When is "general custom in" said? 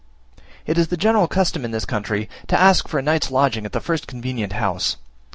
0.97-1.69